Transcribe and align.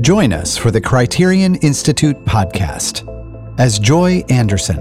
Join 0.00 0.32
us 0.32 0.56
for 0.56 0.70
the 0.70 0.80
Criterion 0.80 1.56
Institute 1.56 2.16
podcast 2.24 3.02
as 3.58 3.80
Joy 3.80 4.22
Anderson, 4.28 4.78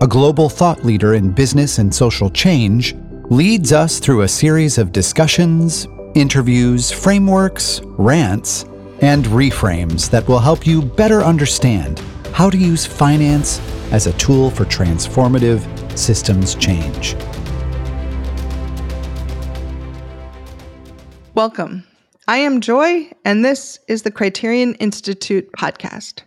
a 0.00 0.06
global 0.06 0.48
thought 0.48 0.84
leader 0.84 1.14
in 1.14 1.32
business 1.32 1.78
and 1.78 1.92
social 1.92 2.30
change, 2.30 2.94
leads 3.30 3.72
us 3.72 3.98
through 3.98 4.22
a 4.22 4.28
series 4.28 4.78
of 4.78 4.92
discussions, 4.92 5.88
interviews, 6.14 6.92
frameworks, 6.92 7.80
rants, 7.84 8.62
and 9.00 9.24
reframes 9.26 10.08
that 10.08 10.26
will 10.28 10.38
help 10.38 10.64
you 10.64 10.80
better 10.82 11.20
understand 11.20 11.98
how 12.32 12.48
to 12.48 12.56
use 12.56 12.86
finance 12.86 13.58
as 13.90 14.06
a 14.06 14.12
tool 14.12 14.50
for 14.50 14.64
transformative 14.64 15.66
systems 15.98 16.54
change. 16.54 17.16
Welcome. 21.34 21.82
I 22.26 22.38
am 22.38 22.62
Joy, 22.62 23.10
and 23.26 23.44
this 23.44 23.78
is 23.86 24.00
the 24.00 24.10
Criterion 24.10 24.76
Institute 24.76 25.46
podcast. 25.58 26.22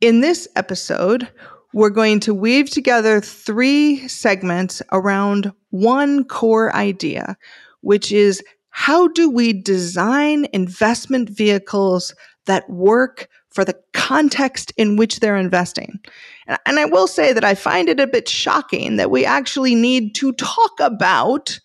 In 0.00 0.20
this 0.20 0.46
episode, 0.54 1.28
we're 1.74 1.90
going 1.90 2.20
to 2.20 2.32
weave 2.32 2.70
together 2.70 3.20
three 3.20 4.06
segments 4.06 4.82
around 4.92 5.52
one 5.70 6.22
core 6.26 6.72
idea, 6.76 7.36
which 7.80 8.12
is 8.12 8.40
how 8.70 9.08
do 9.08 9.28
we 9.28 9.52
design 9.52 10.46
investment 10.52 11.28
vehicles 11.28 12.14
that 12.44 12.70
work 12.70 13.28
for 13.50 13.64
the 13.64 13.74
context 13.94 14.72
in 14.76 14.94
which 14.94 15.18
they're 15.18 15.36
investing? 15.36 15.98
And 16.46 16.78
I 16.78 16.84
will 16.84 17.08
say 17.08 17.32
that 17.32 17.44
I 17.44 17.56
find 17.56 17.88
it 17.88 17.98
a 17.98 18.06
bit 18.06 18.28
shocking 18.28 18.94
that 18.94 19.10
we 19.10 19.24
actually 19.24 19.74
need 19.74 20.14
to 20.16 20.32
talk 20.34 20.78
about 20.78 21.58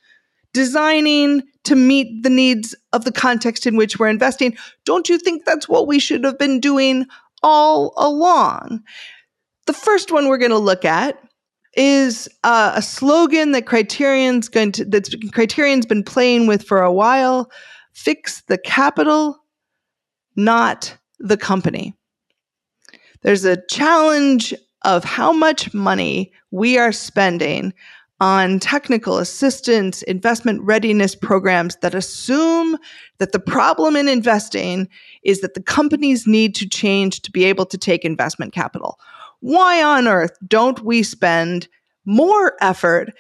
designing 0.52 1.44
to 1.64 1.76
meet 1.76 2.24
the 2.24 2.30
needs 2.30 2.76
of 2.94 3.06
the 3.06 3.12
context 3.12 3.68
in 3.68 3.76
which 3.76 4.00
we're 4.00 4.08
investing. 4.08 4.56
Don't 4.86 5.10
you 5.10 5.18
think 5.18 5.46
that's 5.46 5.70
what 5.70 5.88
we 5.88 6.00
should 6.00 6.24
have 6.24 6.40
been 6.40 6.60
doing 6.60 7.06
all 7.44 7.94
along? 7.98 8.82
The 9.68 9.74
first 9.74 10.12
one 10.12 10.28
we're 10.28 10.38
going 10.38 10.52
to 10.52 10.58
look 10.58 10.86
at 10.86 11.22
is 11.74 12.28
uh, 12.44 12.74
a 12.76 12.82
slogan 12.82 13.52
that 13.52 13.66
Criterion's 13.66 14.50
going 14.50 14.72
to 14.74 14.86
that's 14.86 15.16
Criterion's 15.32 15.86
been 15.86 16.04
playing 16.04 16.48
with 16.48 16.64
for 16.64 16.82
a 16.82 16.92
while. 16.92 17.50
Fix 17.94 18.42
the 18.42 18.58
capital, 18.58 19.38
not 20.36 20.98
the 21.20 21.38
company. 21.38 21.96
There's 23.22 23.46
a 23.46 23.62
challenge 23.68 24.54
of 24.84 25.04
how 25.04 25.32
much 25.32 25.74
money 25.74 26.32
we 26.50 26.78
are 26.78 26.92
spending 26.92 27.74
on 28.22 28.60
technical 28.60 29.18
assistance, 29.18 30.04
investment 30.04 30.62
readiness 30.62 31.16
programs 31.16 31.76
that 31.78 31.96
assume 31.96 32.78
that 33.18 33.32
the 33.32 33.40
problem 33.40 33.96
in 33.96 34.08
investing 34.08 34.88
is 35.24 35.42
that 35.42 35.56
the 35.56 35.64
companies 35.64 36.28
need 36.28 36.54
to 36.54 36.70
change 36.70 37.22
to 37.22 37.32
be 37.32 37.44
able 37.44 37.66
to 37.66 37.80
take 37.80 38.06
investment 38.06 38.54
capital. 38.54 39.00
Why 39.40 39.82
on 39.82 40.08
earth 40.08 40.38
don't 40.48 40.82
we 40.82 41.02
spend 41.02 41.68
more 42.06 42.54
effort 42.62 43.12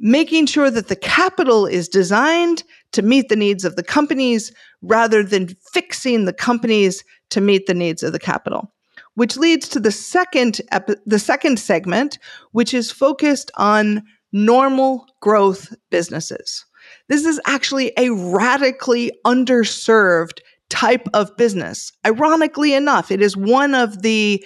making 0.00 0.46
sure 0.46 0.70
that 0.70 0.88
the 0.88 0.96
capital 0.96 1.66
is 1.66 1.86
designed 1.86 2.64
to 2.92 3.02
meet 3.02 3.28
the 3.28 3.36
needs 3.36 3.62
of 3.62 3.76
the 3.76 3.82
companies 3.82 4.52
rather 4.80 5.22
than 5.22 5.54
fixing 5.74 6.24
the 6.24 6.32
companies 6.32 7.04
to 7.28 7.42
meet 7.42 7.66
the 7.66 7.74
needs 7.74 8.02
of 8.02 8.12
the 8.12 8.18
capital? 8.18 8.72
Which 9.16 9.36
leads 9.36 9.68
to 9.70 9.80
the 9.80 9.92
second 9.92 10.62
epi- 10.72 10.96
the 11.04 11.18
second 11.18 11.58
segment, 11.58 12.18
which 12.52 12.72
is 12.72 12.90
focused 12.90 13.50
on 13.56 14.02
normal 14.36 15.06
growth 15.20 15.74
businesses. 15.90 16.66
This 17.08 17.24
is 17.24 17.40
actually 17.46 17.92
a 17.96 18.10
radically 18.10 19.10
underserved 19.24 20.40
type 20.68 21.08
of 21.14 21.34
business. 21.36 21.90
Ironically 22.06 22.74
enough, 22.74 23.10
it 23.10 23.22
is 23.22 23.36
one 23.36 23.74
of 23.74 24.02
the 24.02 24.44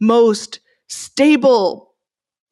most 0.00 0.58
stable, 0.88 1.94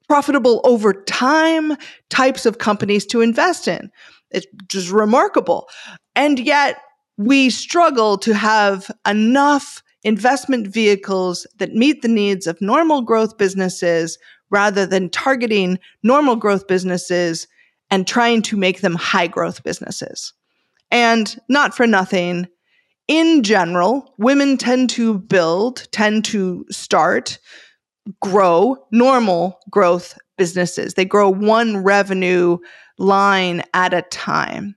profitable 0.06 0.60
over 0.64 0.92
time 0.92 1.76
types 2.08 2.46
of 2.46 2.58
companies 2.58 3.04
to 3.06 3.20
invest 3.20 3.66
in. 3.66 3.90
It's 4.30 4.46
just 4.68 4.90
remarkable. 4.90 5.68
And 6.14 6.38
yet, 6.38 6.78
we 7.18 7.50
struggle 7.50 8.18
to 8.18 8.34
have 8.34 8.90
enough 9.08 9.82
investment 10.04 10.68
vehicles 10.68 11.46
that 11.58 11.74
meet 11.74 12.02
the 12.02 12.08
needs 12.08 12.46
of 12.46 12.60
normal 12.60 13.02
growth 13.02 13.38
businesses 13.38 14.18
rather 14.50 14.86
than 14.86 15.10
targeting 15.10 15.78
normal 16.02 16.36
growth 16.36 16.66
businesses 16.66 17.46
and 17.90 18.06
trying 18.06 18.42
to 18.42 18.56
make 18.56 18.80
them 18.80 18.94
high 18.94 19.26
growth 19.26 19.62
businesses. 19.62 20.32
And 20.90 21.38
not 21.48 21.74
for 21.74 21.86
nothing, 21.86 22.46
in 23.08 23.42
general, 23.42 24.14
women 24.18 24.56
tend 24.56 24.90
to 24.90 25.18
build, 25.18 25.86
tend 25.92 26.24
to 26.26 26.64
start, 26.70 27.38
grow 28.20 28.76
normal 28.90 29.58
growth 29.70 30.18
businesses. 30.36 30.94
They 30.94 31.04
grow 31.04 31.30
one 31.30 31.78
revenue 31.78 32.58
line 32.98 33.62
at 33.74 33.94
a 33.94 34.02
time. 34.02 34.76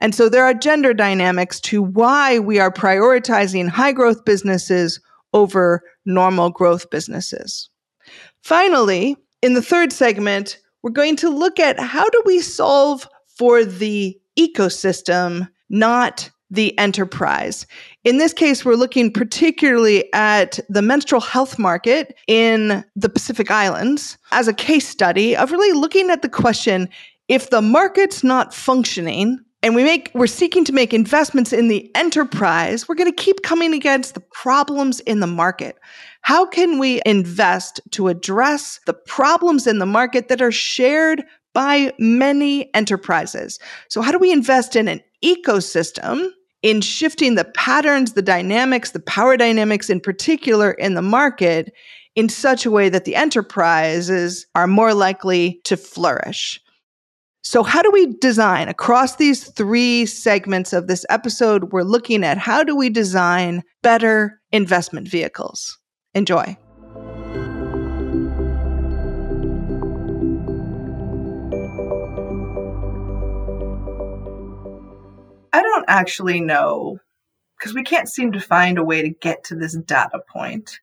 And 0.00 0.14
so 0.14 0.28
there 0.28 0.44
are 0.44 0.54
gender 0.54 0.94
dynamics 0.94 1.60
to 1.62 1.82
why 1.82 2.38
we 2.38 2.58
are 2.60 2.70
prioritizing 2.70 3.68
high 3.68 3.92
growth 3.92 4.24
businesses 4.24 5.00
over 5.32 5.82
normal 6.06 6.50
growth 6.50 6.88
businesses. 6.90 7.68
Finally, 8.48 9.14
in 9.42 9.52
the 9.52 9.60
third 9.60 9.92
segment, 9.92 10.56
we're 10.82 10.90
going 10.90 11.16
to 11.16 11.28
look 11.28 11.60
at 11.60 11.78
how 11.78 12.08
do 12.08 12.22
we 12.24 12.40
solve 12.40 13.06
for 13.36 13.62
the 13.62 14.18
ecosystem, 14.38 15.46
not 15.68 16.30
the 16.50 16.76
enterprise. 16.78 17.66
In 18.04 18.16
this 18.16 18.32
case, 18.32 18.64
we're 18.64 18.74
looking 18.74 19.12
particularly 19.12 20.10
at 20.14 20.58
the 20.70 20.80
menstrual 20.80 21.20
health 21.20 21.58
market 21.58 22.16
in 22.26 22.82
the 22.96 23.10
Pacific 23.10 23.50
Islands 23.50 24.16
as 24.32 24.48
a 24.48 24.54
case 24.54 24.88
study 24.88 25.36
of 25.36 25.52
really 25.52 25.78
looking 25.78 26.08
at 26.08 26.22
the 26.22 26.28
question 26.30 26.88
if 27.28 27.50
the 27.50 27.60
market's 27.60 28.24
not 28.24 28.54
functioning, 28.54 29.40
and 29.62 29.74
we 29.74 29.82
make 29.82 30.10
we're 30.14 30.26
seeking 30.26 30.64
to 30.64 30.72
make 30.72 30.94
investments 30.94 31.52
in 31.52 31.68
the 31.68 31.90
enterprise. 31.94 32.88
We're 32.88 32.94
going 32.94 33.12
to 33.12 33.22
keep 33.22 33.42
coming 33.42 33.74
against 33.74 34.14
the 34.14 34.20
problems 34.20 35.00
in 35.00 35.20
the 35.20 35.26
market. 35.26 35.76
How 36.22 36.46
can 36.46 36.78
we 36.78 37.00
invest 37.04 37.80
to 37.92 38.08
address 38.08 38.80
the 38.86 38.94
problems 38.94 39.66
in 39.66 39.78
the 39.78 39.86
market 39.86 40.28
that 40.28 40.42
are 40.42 40.52
shared 40.52 41.24
by 41.54 41.92
many 41.98 42.72
enterprises? 42.74 43.58
So 43.88 44.00
how 44.00 44.12
do 44.12 44.18
we 44.18 44.32
invest 44.32 44.76
in 44.76 44.86
an 44.86 45.00
ecosystem 45.24 46.30
in 46.62 46.80
shifting 46.80 47.34
the 47.34 47.44
patterns 47.44 48.12
the 48.12 48.22
dynamics 48.22 48.90
the 48.90 49.00
power 49.00 49.36
dynamics 49.36 49.90
in 49.90 50.00
particular 50.00 50.72
in 50.72 50.94
the 50.94 51.02
market 51.02 51.72
in 52.16 52.28
such 52.28 52.66
a 52.66 52.70
way 52.70 52.88
that 52.88 53.04
the 53.04 53.14
enterprises 53.14 54.46
are 54.54 54.66
more 54.66 54.92
likely 54.92 55.60
to 55.64 55.76
flourish 55.76 56.60
so, 57.42 57.62
how 57.62 57.82
do 57.82 57.90
we 57.90 58.14
design 58.20 58.68
across 58.68 59.16
these 59.16 59.44
three 59.44 60.06
segments 60.06 60.72
of 60.72 60.86
this 60.86 61.06
episode? 61.08 61.72
We're 61.72 61.82
looking 61.82 62.24
at 62.24 62.36
how 62.36 62.64
do 62.64 62.76
we 62.76 62.90
design 62.90 63.62
better 63.82 64.40
investment 64.50 65.08
vehicles? 65.08 65.78
Enjoy. 66.14 66.56
I 75.52 75.62
don't 75.62 75.84
actually 75.88 76.40
know 76.40 76.98
because 77.58 77.74
we 77.74 77.84
can't 77.84 78.08
seem 78.08 78.32
to 78.32 78.40
find 78.40 78.78
a 78.78 78.84
way 78.84 79.02
to 79.02 79.10
get 79.10 79.44
to 79.44 79.54
this 79.54 79.76
data 79.76 80.20
point. 80.32 80.80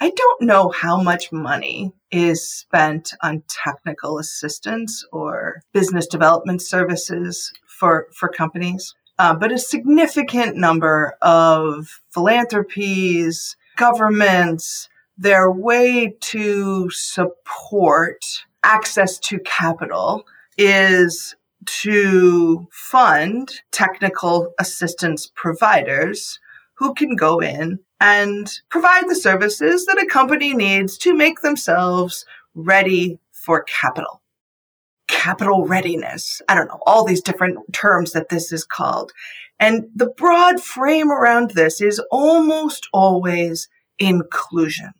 I 0.00 0.10
don't 0.10 0.42
know 0.42 0.70
how 0.70 1.02
much 1.02 1.32
money 1.32 1.92
is 2.12 2.46
spent 2.46 3.14
on 3.22 3.42
technical 3.48 4.18
assistance 4.18 5.04
or 5.12 5.62
business 5.72 6.06
development 6.06 6.62
services 6.62 7.52
for, 7.66 8.06
for 8.14 8.28
companies. 8.28 8.94
Uh, 9.18 9.34
but 9.34 9.50
a 9.50 9.58
significant 9.58 10.56
number 10.56 11.16
of 11.20 12.00
philanthropies, 12.10 13.56
governments, 13.76 14.88
their 15.16 15.50
way 15.50 16.14
to 16.20 16.88
support 16.90 18.24
access 18.62 19.18
to 19.18 19.40
capital 19.40 20.24
is 20.56 21.34
to 21.66 22.68
fund 22.70 23.60
technical 23.72 24.54
assistance 24.60 25.30
providers 25.34 26.38
who 26.74 26.94
can 26.94 27.16
go 27.16 27.40
in 27.40 27.80
and 28.00 28.50
provide 28.68 29.08
the 29.08 29.14
services 29.14 29.86
that 29.86 30.02
a 30.02 30.06
company 30.06 30.54
needs 30.54 30.96
to 30.98 31.14
make 31.14 31.40
themselves 31.40 32.24
ready 32.54 33.18
for 33.32 33.64
capital. 33.64 34.22
Capital 35.08 35.66
readiness. 35.66 36.40
I 36.48 36.54
don't 36.54 36.68
know, 36.68 36.80
all 36.86 37.04
these 37.04 37.22
different 37.22 37.58
terms 37.72 38.12
that 38.12 38.28
this 38.28 38.52
is 38.52 38.64
called. 38.64 39.12
And 39.58 39.86
the 39.94 40.10
broad 40.10 40.62
frame 40.62 41.10
around 41.10 41.52
this 41.52 41.80
is 41.80 42.00
almost 42.10 42.88
always 42.92 43.68
inclusion, 43.98 44.92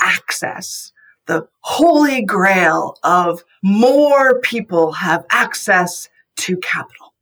access, 0.00 0.92
the 1.26 1.46
holy 1.60 2.24
grail 2.24 2.96
of 3.02 3.44
more 3.62 4.40
people 4.40 4.92
have 4.92 5.24
access 5.30 6.08
to 6.36 6.56
capital. 6.58 7.14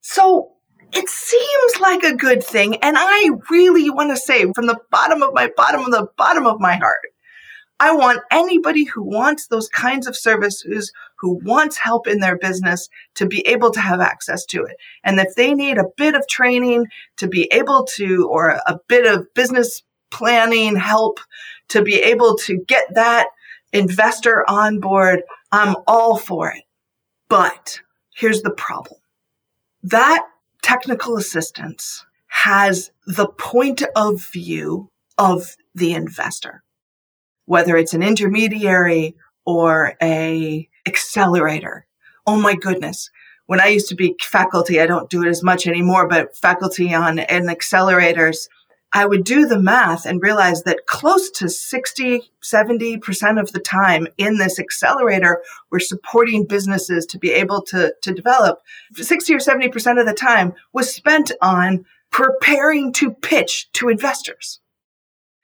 So 0.00 0.52
it 0.92 1.08
seems 1.08 1.80
like 1.80 2.02
a 2.02 2.16
good 2.16 2.42
thing. 2.42 2.76
And 2.76 2.96
I 2.98 3.30
really 3.50 3.90
want 3.90 4.10
to 4.10 4.16
say 4.16 4.50
from 4.52 4.66
the 4.66 4.78
bottom 4.90 5.22
of 5.22 5.34
my 5.34 5.50
bottom 5.56 5.82
of 5.82 5.90
the 5.90 6.08
bottom 6.16 6.46
of 6.46 6.60
my 6.60 6.76
heart, 6.76 7.00
I 7.80 7.94
want 7.94 8.22
anybody 8.30 8.84
who 8.84 9.04
wants 9.04 9.46
those 9.46 9.68
kinds 9.68 10.08
of 10.08 10.16
services, 10.16 10.92
who 11.20 11.38
wants 11.44 11.78
help 11.78 12.08
in 12.08 12.18
their 12.18 12.36
business 12.36 12.88
to 13.14 13.26
be 13.26 13.46
able 13.46 13.70
to 13.70 13.80
have 13.80 14.00
access 14.00 14.44
to 14.46 14.64
it. 14.64 14.76
And 15.04 15.20
if 15.20 15.34
they 15.36 15.54
need 15.54 15.78
a 15.78 15.84
bit 15.96 16.16
of 16.16 16.26
training 16.26 16.86
to 17.18 17.28
be 17.28 17.44
able 17.52 17.84
to, 17.96 18.28
or 18.28 18.48
a 18.48 18.80
bit 18.88 19.06
of 19.06 19.32
business 19.34 19.82
planning 20.10 20.74
help 20.74 21.20
to 21.68 21.82
be 21.82 21.94
able 21.96 22.36
to 22.38 22.58
get 22.66 22.94
that 22.94 23.28
investor 23.72 24.48
on 24.48 24.80
board, 24.80 25.22
I'm 25.52 25.76
all 25.86 26.16
for 26.16 26.50
it. 26.50 26.64
But 27.28 27.80
here's 28.12 28.42
the 28.42 28.50
problem. 28.50 28.98
That 29.84 30.26
technical 30.62 31.16
assistance 31.16 32.04
has 32.26 32.90
the 33.06 33.28
point 33.28 33.82
of 33.96 34.22
view 34.22 34.90
of 35.16 35.56
the 35.74 35.94
investor 35.94 36.62
whether 37.48 37.78
it's 37.78 37.94
an 37.94 38.02
intermediary 38.02 39.16
or 39.46 39.94
a 40.02 40.68
accelerator. 40.86 41.86
Oh 42.26 42.38
my 42.38 42.54
goodness. 42.54 43.10
When 43.46 43.58
I 43.58 43.68
used 43.68 43.88
to 43.88 43.94
be 43.94 44.14
faculty, 44.20 44.78
I 44.78 44.86
don't 44.86 45.08
do 45.08 45.22
it 45.24 45.28
as 45.28 45.42
much 45.42 45.66
anymore, 45.66 46.06
but 46.06 46.36
faculty 46.36 46.92
on 46.92 47.18
and 47.18 47.48
accelerators, 47.48 48.48
I 48.92 49.04
would 49.04 49.24
do 49.24 49.46
the 49.46 49.60
math 49.60 50.06
and 50.06 50.22
realize 50.22 50.62
that 50.62 50.86
close 50.86 51.30
to 51.32 51.48
60, 51.48 52.22
70% 52.42 53.40
of 53.40 53.52
the 53.52 53.60
time 53.60 54.06
in 54.16 54.38
this 54.38 54.58
accelerator, 54.58 55.42
we're 55.70 55.78
supporting 55.78 56.46
businesses 56.46 57.04
to 57.06 57.18
be 57.18 57.30
able 57.32 57.62
to, 57.62 57.94
to 58.02 58.14
develop. 58.14 58.60
60 58.94 59.34
or 59.34 59.38
70% 59.38 60.00
of 60.00 60.06
the 60.06 60.14
time 60.14 60.54
was 60.72 60.94
spent 60.94 61.32
on 61.42 61.84
preparing 62.10 62.92
to 62.94 63.10
pitch 63.10 63.70
to 63.74 63.90
investors. 63.90 64.60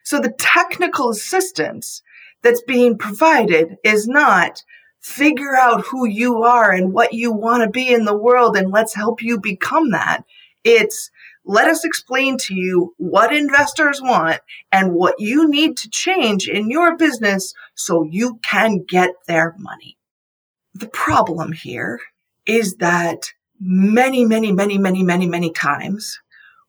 So 0.04 0.18
the 0.18 0.32
technical 0.32 1.10
assistance 1.10 2.02
that's 2.42 2.62
being 2.62 2.96
provided 2.96 3.76
is 3.84 4.06
not 4.06 4.62
figure 5.00 5.54
out 5.54 5.84
who 5.84 6.06
you 6.06 6.42
are 6.44 6.70
and 6.70 6.94
what 6.94 7.12
you 7.12 7.30
want 7.30 7.62
to 7.62 7.68
be 7.68 7.92
in 7.92 8.06
the 8.06 8.16
world 8.16 8.56
and 8.56 8.70
let's 8.70 8.94
help 8.94 9.22
you 9.22 9.38
become 9.38 9.90
that. 9.90 10.24
It's 10.64 11.10
let 11.44 11.68
us 11.68 11.84
explain 11.84 12.38
to 12.38 12.54
you 12.54 12.94
what 12.96 13.34
investors 13.34 14.00
want 14.02 14.40
and 14.72 14.92
what 14.92 15.16
you 15.18 15.48
need 15.48 15.76
to 15.78 15.90
change 15.90 16.48
in 16.48 16.70
your 16.70 16.96
business 16.96 17.52
so 17.74 18.02
you 18.02 18.38
can 18.42 18.84
get 18.88 19.10
their 19.26 19.54
money. 19.58 19.98
The 20.74 20.88
problem 20.88 21.52
here 21.52 22.00
is 22.46 22.76
that 22.76 23.32
many, 23.60 24.24
many, 24.24 24.52
many, 24.52 24.78
many, 24.78 25.02
many, 25.02 25.26
many 25.26 25.52
times 25.52 26.18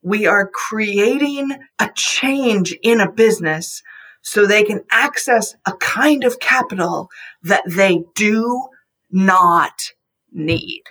we 0.01 0.27
are 0.27 0.47
creating 0.47 1.49
a 1.79 1.89
change 1.95 2.77
in 2.83 3.01
a 3.01 3.11
business 3.11 3.81
so 4.21 4.45
they 4.45 4.63
can 4.63 4.81
access 4.91 5.55
a 5.65 5.73
kind 5.73 6.23
of 6.23 6.39
capital 6.39 7.09
that 7.43 7.63
they 7.67 8.03
do 8.15 8.67
not 9.09 9.91
need. 10.31 10.83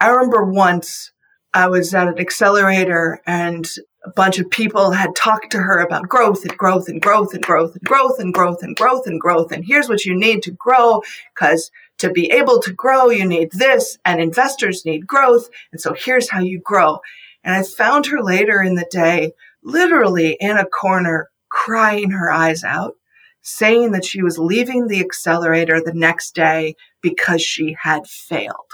I 0.00 0.08
remember 0.08 0.44
once 0.44 1.12
I 1.54 1.68
was 1.68 1.94
at 1.94 2.08
an 2.08 2.18
accelerator 2.18 3.20
and 3.26 3.66
a 4.04 4.10
bunch 4.10 4.38
of 4.38 4.50
people 4.50 4.92
had 4.92 5.16
talked 5.16 5.50
to 5.50 5.58
her 5.58 5.78
about 5.78 6.08
growth 6.08 6.44
and 6.44 6.56
growth 6.56 6.88
and 6.88 7.02
growth 7.02 7.34
and 7.34 7.42
growth 7.42 7.74
and 7.74 7.84
growth 7.84 8.18
and 8.20 8.32
growth 8.32 8.62
and 8.62 8.76
growth 8.76 9.06
and 9.06 9.20
growth. 9.20 9.52
And 9.52 9.64
here's 9.66 9.88
what 9.88 10.04
you 10.04 10.14
need 10.14 10.42
to 10.44 10.52
grow 10.52 11.02
because 11.34 11.70
to 11.98 12.10
be 12.10 12.30
able 12.30 12.60
to 12.60 12.72
grow, 12.72 13.10
you 13.10 13.26
need 13.26 13.50
this 13.52 13.98
and 14.04 14.20
investors 14.20 14.84
need 14.84 15.06
growth. 15.06 15.48
And 15.72 15.80
so 15.80 15.94
here's 15.94 16.30
how 16.30 16.40
you 16.40 16.60
grow. 16.60 17.00
And 17.42 17.54
I 17.54 17.62
found 17.62 18.06
her 18.06 18.22
later 18.22 18.62
in 18.62 18.74
the 18.74 18.88
day, 18.90 19.32
literally 19.62 20.36
in 20.38 20.56
a 20.56 20.66
corner, 20.66 21.30
crying 21.48 22.10
her 22.10 22.30
eyes 22.30 22.62
out, 22.62 22.94
saying 23.42 23.92
that 23.92 24.04
she 24.04 24.22
was 24.22 24.38
leaving 24.38 24.86
the 24.86 25.00
accelerator 25.00 25.80
the 25.80 25.94
next 25.94 26.34
day 26.34 26.74
because 27.00 27.40
she 27.40 27.76
had 27.80 28.06
failed. 28.06 28.72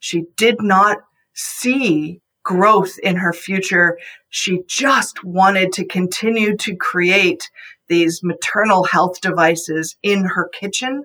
She 0.00 0.24
did 0.36 0.60
not 0.60 0.98
see 1.36 2.20
growth 2.42 2.98
in 2.98 3.16
her 3.16 3.32
future. 3.32 3.98
She 4.28 4.62
just 4.66 5.22
wanted 5.22 5.72
to 5.74 5.84
continue 5.84 6.56
to 6.56 6.74
create 6.74 7.50
these 7.88 8.22
maternal 8.22 8.84
health 8.84 9.20
devices 9.20 9.96
in 10.02 10.24
her 10.24 10.48
kitchen. 10.48 11.04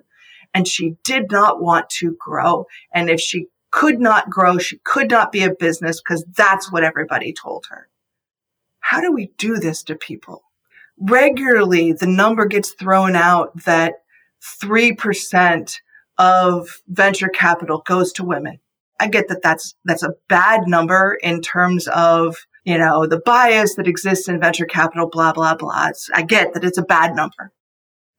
And 0.54 0.66
she 0.66 0.96
did 1.04 1.30
not 1.30 1.62
want 1.62 1.88
to 1.90 2.16
grow. 2.18 2.66
And 2.92 3.08
if 3.08 3.20
she 3.20 3.46
could 3.72 4.00
not 4.00 4.30
grow. 4.30 4.58
She 4.58 4.78
could 4.84 5.10
not 5.10 5.32
be 5.32 5.42
a 5.42 5.50
business 5.50 6.00
because 6.00 6.24
that's 6.36 6.70
what 6.70 6.84
everybody 6.84 7.32
told 7.32 7.66
her. 7.70 7.88
How 8.78 9.00
do 9.00 9.10
we 9.10 9.32
do 9.38 9.56
this 9.56 9.82
to 9.84 9.96
people? 9.96 10.44
Regularly, 11.00 11.92
the 11.92 12.06
number 12.06 12.46
gets 12.46 12.70
thrown 12.70 13.16
out 13.16 13.64
that 13.64 13.94
3% 14.62 15.76
of 16.18 16.82
venture 16.86 17.28
capital 17.28 17.82
goes 17.86 18.12
to 18.12 18.24
women. 18.24 18.60
I 19.02 19.08
get 19.08 19.26
that 19.28 19.42
that's, 19.42 19.74
that's 19.84 20.04
a 20.04 20.14
bad 20.28 20.68
number 20.68 21.18
in 21.22 21.40
terms 21.40 21.88
of, 21.88 22.36
you 22.64 22.78
know, 22.78 23.06
the 23.06 23.18
bias 23.18 23.74
that 23.74 23.88
exists 23.88 24.28
in 24.28 24.38
venture 24.38 24.64
capital, 24.64 25.08
blah, 25.10 25.32
blah, 25.32 25.56
blah. 25.56 25.88
It's, 25.88 26.08
I 26.14 26.22
get 26.22 26.54
that 26.54 26.62
it's 26.62 26.78
a 26.78 26.82
bad 26.82 27.16
number. 27.16 27.50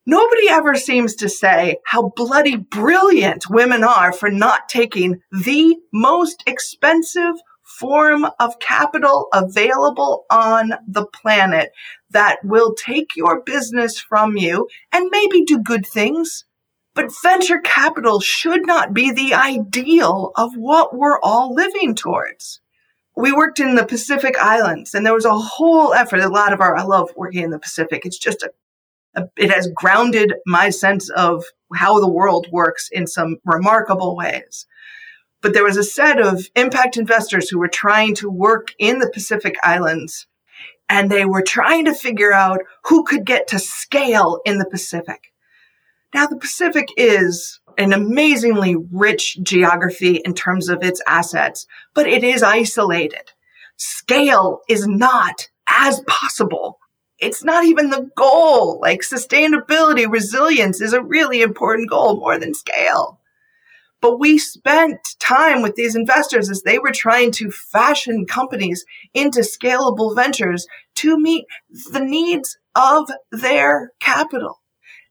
Nobody 0.06 0.50
ever 0.50 0.76
seems 0.76 1.16
to 1.16 1.30
say 1.30 1.78
how 1.86 2.12
bloody 2.18 2.58
brilliant 2.58 3.50
women 3.50 3.86
are 3.86 4.12
for 4.12 4.30
not 4.30 4.68
taking 4.68 5.22
the 5.32 5.78
most 5.94 6.44
expensive 6.46 7.36
form 7.80 8.26
of 8.42 8.60
capital 8.60 9.30
available 9.34 10.26
on 10.30 10.74
the 10.86 11.06
planet 11.06 11.72
that 12.10 12.40
will 12.44 12.76
take 12.76 13.16
your 13.16 13.42
business 13.44 13.98
from 13.98 14.36
you 14.36 14.68
and 14.92 15.10
maybe 15.10 15.46
do 15.46 15.60
good 15.60 15.86
things. 15.86 16.44
But 16.95 17.12
venture 17.24 17.60
capital 17.60 18.19
should 18.19 18.68
not 18.68 18.94
be 18.94 19.12
the 19.12 19.34
ideal 19.34 20.31
of 20.36 20.56
what 20.56 20.95
we're 20.95 21.19
all 21.22 21.54
living 21.54 21.95
towards. 21.95 22.62
We 23.16 23.31
worked 23.31 23.60
in 23.60 23.75
the 23.75 23.86
Pacific 23.86 24.36
Islands 24.40 24.94
and 24.94 25.06
there 25.06 25.13
was 25.13 25.25
a 25.25 25.38
whole 25.38 25.94
effort. 25.94 26.19
A 26.19 26.30
lot 26.30 26.54
of 26.54 26.62
our, 26.62 26.75
I 26.75 26.84
love 26.84 27.12
working 27.16 27.44
in 27.44 27.51
the 27.51 27.60
Pacific. 27.60 28.06
It's 28.06 28.18
just 28.18 28.44
a 28.44 28.51
it 29.38 29.51
has 29.51 29.69
grounded 29.74 30.34
my 30.45 30.69
sense 30.69 31.10
of 31.12 31.45
how 31.74 32.00
the 32.00 32.10
world 32.10 32.48
works 32.51 32.90
in 32.92 33.07
some 33.07 33.38
remarkable 33.46 34.16
ways. 34.16 34.66
But 35.42 35.54
there 35.54 35.63
was 35.63 35.78
a 35.78 35.84
set 35.84 36.19
of 36.19 36.48
impact 36.56 36.98
investors 36.98 37.50
who 37.50 37.60
were 37.60 37.68
trying 37.68 38.16
to 38.16 38.30
work 38.30 38.74
in 38.80 39.00
the 39.00 39.10
Pacific 39.10 39.56
Islands 39.63 40.25
and 40.89 41.10
they 41.10 41.25
were 41.25 41.41
trying 41.41 41.86
to 41.86 41.94
figure 41.94 42.34
out 42.34 42.62
who 42.86 43.03
could 43.03 43.25
get 43.25 43.48
to 43.50 43.60
scale 43.60 44.39
in 44.46 44.58
the 44.58 44.70
Pacific. 44.70 45.33
Now, 46.13 46.27
the 46.27 46.38
Pacific 46.38 46.88
is 46.98 47.60
an 47.77 47.93
amazingly 47.93 48.75
rich 48.91 49.39
geography 49.41 50.22
in 50.24 50.34
terms 50.34 50.70
of 50.70 50.84
its 50.84 51.01
assets, 51.08 51.65
but 51.93 52.08
it 52.08 52.24
is 52.24 52.43
isolated. 52.43 53.32
Scale 53.77 54.62
is 54.70 54.88
not 54.88 55.50
as 55.67 56.01
possible 56.08 56.79
it's 57.24 57.43
not 57.43 57.63
even 57.65 57.89
the 57.89 58.10
goal. 58.15 58.79
Like 58.82 59.01
sustainability, 59.01 60.12
resilience 60.12 60.82
is 60.82 60.93
a 60.93 61.01
really 61.01 61.41
important 61.41 61.89
goal 61.89 62.17
more 62.17 62.38
than 62.38 62.53
scale. 62.53 63.20
But 64.01 64.20
we 64.20 64.38
spent 64.38 65.00
time 65.20 65.62
with 65.62 65.75
these 65.75 65.96
investors 65.96 66.50
as 66.50 66.63
they 66.63 66.77
were 66.77 66.91
trying 66.91 67.32
to 67.34 67.50
fashion 67.50 68.25
companies 68.25 68.84
into 69.13 69.39
scalable 69.39 70.13
ventures 70.13 70.67
to 70.96 71.17
meet 71.17 71.46
the 71.91 72.01
needs 72.01 72.58
of 72.75 73.10
their 73.32 73.93
capital. 74.01 74.62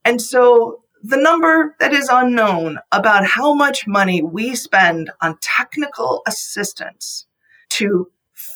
And 0.04 0.21
so 0.21 0.82
the 1.02 1.16
number 1.16 1.75
that 1.80 1.92
is 1.92 2.09
unknown 2.11 2.78
about 2.92 3.26
how 3.26 3.54
much 3.54 3.87
money 3.87 4.23
we 4.23 4.54
spend 4.54 5.11
on 5.21 5.38
technical 5.40 6.23
assistance 6.26 7.26
to 7.71 8.09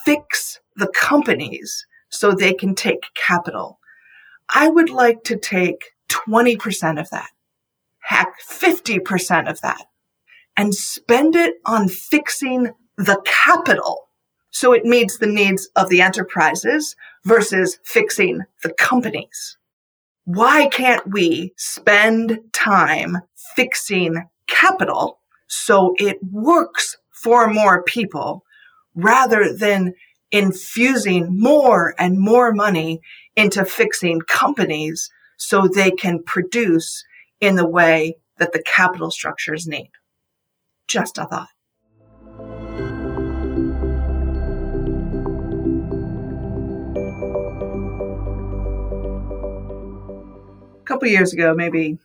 fix 0.05 0.61
the 0.77 0.87
companies 0.89 1.87
so 2.09 2.33
they 2.33 2.55
can 2.55 2.75
take 2.75 3.03
capital. 3.15 3.81
I 4.49 4.69
would 4.69 4.91
like 4.91 5.25
to 5.25 5.37
take 5.37 5.93
20% 6.09 7.01
of 7.01 7.11
that, 7.11 7.31
heck, 7.99 8.33
50% 8.49 9.51
of 9.51 9.61
that, 9.63 9.87
and 10.57 10.75
spend 10.75 11.35
it 11.35 11.55
on 11.67 11.89
fixing 11.89 12.71
the 12.97 13.21
capital 13.25 14.09
so 14.51 14.73
it 14.73 14.85
meets 14.85 15.19
the 15.19 15.27
needs 15.27 15.69
of 15.77 15.89
the 15.89 16.01
enterprises 16.01 16.97
versus 17.25 17.79
fixing 17.85 18.43
the 18.63 18.73
companies. 18.73 19.59
Why 20.27 20.67
can't 20.67 21.13
we 21.13 21.55
spend 21.57 22.41
time 22.53 23.19
fixing 23.55 24.25
capital 24.49 25.21
so 25.47 25.95
it 25.99 26.19
works 26.21 26.97
for 27.13 27.47
more 27.47 27.85
people 27.85 28.43
rather 28.97 29.57
than 29.57 29.95
infusing 30.33 31.29
more 31.31 31.95
and 31.97 32.19
more 32.19 32.53
money 32.53 33.01
into 33.37 33.65
fixing 33.65 34.21
companies 34.23 35.09
so 35.37 35.69
they 35.69 35.93
can 35.93 36.25
produce 36.25 37.05
in 37.41 37.55
the 37.55 37.69
way 37.69 38.17
that 38.39 38.53
the 38.53 38.65
capital 38.67 39.13
structures 39.13 39.69
need. 39.69 39.91
Just 40.89 41.19
a 41.19 41.27
thought. 41.27 41.51
Couple 50.87 51.09
years 51.09 51.33
ago, 51.33 51.55
maybe 51.55 51.99